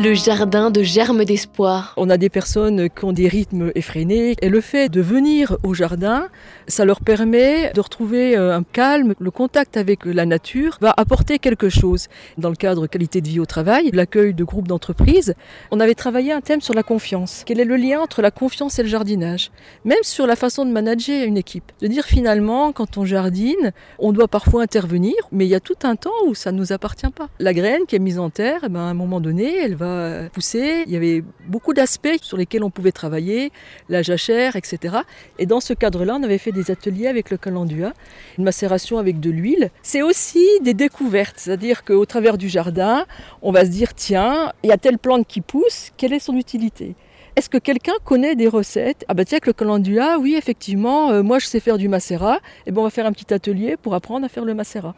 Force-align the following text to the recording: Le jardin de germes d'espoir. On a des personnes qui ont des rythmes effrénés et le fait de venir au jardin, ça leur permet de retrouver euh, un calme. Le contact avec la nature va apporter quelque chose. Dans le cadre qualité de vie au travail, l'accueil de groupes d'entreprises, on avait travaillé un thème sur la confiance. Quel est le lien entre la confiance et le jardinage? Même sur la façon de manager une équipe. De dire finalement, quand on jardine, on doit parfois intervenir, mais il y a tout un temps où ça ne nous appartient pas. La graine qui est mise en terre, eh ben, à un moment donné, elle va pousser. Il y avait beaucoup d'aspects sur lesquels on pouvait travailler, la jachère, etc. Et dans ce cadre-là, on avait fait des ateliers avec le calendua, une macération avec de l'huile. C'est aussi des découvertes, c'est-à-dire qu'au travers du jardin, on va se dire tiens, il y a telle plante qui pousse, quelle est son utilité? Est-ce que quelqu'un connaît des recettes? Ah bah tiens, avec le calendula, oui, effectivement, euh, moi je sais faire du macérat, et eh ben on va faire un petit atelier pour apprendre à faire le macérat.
Le 0.00 0.14
jardin 0.14 0.70
de 0.70 0.84
germes 0.84 1.24
d'espoir. 1.24 1.92
On 1.96 2.08
a 2.08 2.16
des 2.18 2.28
personnes 2.28 2.88
qui 2.88 3.04
ont 3.04 3.12
des 3.12 3.26
rythmes 3.26 3.72
effrénés 3.74 4.36
et 4.40 4.48
le 4.48 4.60
fait 4.60 4.88
de 4.88 5.00
venir 5.00 5.56
au 5.64 5.74
jardin, 5.74 6.28
ça 6.68 6.84
leur 6.84 7.00
permet 7.00 7.72
de 7.72 7.80
retrouver 7.80 8.36
euh, 8.36 8.56
un 8.56 8.62
calme. 8.62 9.14
Le 9.18 9.30
contact 9.32 9.76
avec 9.76 10.04
la 10.04 10.24
nature 10.24 10.78
va 10.80 10.94
apporter 10.96 11.40
quelque 11.40 11.68
chose. 11.68 12.06
Dans 12.36 12.48
le 12.48 12.54
cadre 12.54 12.86
qualité 12.86 13.20
de 13.20 13.26
vie 13.26 13.40
au 13.40 13.44
travail, 13.44 13.90
l'accueil 13.92 14.34
de 14.34 14.44
groupes 14.44 14.68
d'entreprises, 14.68 15.34
on 15.72 15.80
avait 15.80 15.96
travaillé 15.96 16.30
un 16.30 16.42
thème 16.42 16.60
sur 16.60 16.74
la 16.74 16.84
confiance. 16.84 17.42
Quel 17.44 17.58
est 17.58 17.64
le 17.64 17.76
lien 17.76 18.00
entre 18.00 18.22
la 18.22 18.30
confiance 18.30 18.78
et 18.78 18.84
le 18.84 18.88
jardinage? 18.88 19.50
Même 19.84 19.98
sur 20.02 20.28
la 20.28 20.36
façon 20.36 20.64
de 20.64 20.70
manager 20.70 21.26
une 21.26 21.36
équipe. 21.36 21.72
De 21.80 21.88
dire 21.88 22.04
finalement, 22.04 22.70
quand 22.70 22.98
on 22.98 23.04
jardine, 23.04 23.72
on 23.98 24.12
doit 24.12 24.28
parfois 24.28 24.62
intervenir, 24.62 25.16
mais 25.32 25.44
il 25.44 25.50
y 25.50 25.56
a 25.56 25.60
tout 25.60 25.78
un 25.82 25.96
temps 25.96 26.10
où 26.28 26.36
ça 26.36 26.52
ne 26.52 26.58
nous 26.58 26.72
appartient 26.72 27.10
pas. 27.10 27.28
La 27.40 27.52
graine 27.52 27.82
qui 27.88 27.96
est 27.96 27.98
mise 27.98 28.20
en 28.20 28.30
terre, 28.30 28.60
eh 28.64 28.68
ben, 28.68 28.80
à 28.80 28.84
un 28.84 28.94
moment 28.94 29.20
donné, 29.20 29.56
elle 29.56 29.74
va 29.74 29.87
pousser. 30.32 30.84
Il 30.86 30.92
y 30.92 30.96
avait 30.96 31.22
beaucoup 31.46 31.74
d'aspects 31.74 32.18
sur 32.22 32.36
lesquels 32.36 32.64
on 32.64 32.70
pouvait 32.70 32.92
travailler, 32.92 33.52
la 33.88 34.02
jachère, 34.02 34.56
etc. 34.56 34.98
Et 35.38 35.46
dans 35.46 35.60
ce 35.60 35.72
cadre-là, 35.72 36.16
on 36.18 36.22
avait 36.22 36.38
fait 36.38 36.52
des 36.52 36.70
ateliers 36.70 37.06
avec 37.06 37.30
le 37.30 37.36
calendua, 37.36 37.92
une 38.38 38.44
macération 38.44 38.98
avec 38.98 39.20
de 39.20 39.30
l'huile. 39.30 39.70
C'est 39.82 40.02
aussi 40.02 40.46
des 40.62 40.74
découvertes, 40.74 41.36
c'est-à-dire 41.38 41.84
qu'au 41.84 42.06
travers 42.06 42.38
du 42.38 42.48
jardin, 42.48 43.06
on 43.42 43.52
va 43.52 43.64
se 43.64 43.70
dire 43.70 43.94
tiens, 43.94 44.52
il 44.62 44.70
y 44.70 44.72
a 44.72 44.78
telle 44.78 44.98
plante 44.98 45.26
qui 45.26 45.40
pousse, 45.40 45.90
quelle 45.96 46.12
est 46.12 46.18
son 46.18 46.36
utilité? 46.36 46.94
Est-ce 47.36 47.48
que 47.48 47.58
quelqu'un 47.58 47.92
connaît 48.04 48.34
des 48.34 48.48
recettes? 48.48 49.04
Ah 49.06 49.14
bah 49.14 49.24
tiens, 49.24 49.36
avec 49.36 49.46
le 49.46 49.52
calendula, 49.52 50.18
oui, 50.18 50.34
effectivement, 50.36 51.10
euh, 51.10 51.22
moi 51.22 51.38
je 51.38 51.46
sais 51.46 51.60
faire 51.60 51.78
du 51.78 51.88
macérat, 51.88 52.36
et 52.36 52.40
eh 52.66 52.72
ben 52.72 52.80
on 52.80 52.84
va 52.84 52.90
faire 52.90 53.06
un 53.06 53.12
petit 53.12 53.32
atelier 53.32 53.76
pour 53.76 53.94
apprendre 53.94 54.26
à 54.26 54.28
faire 54.28 54.44
le 54.44 54.54
macérat. 54.54 54.86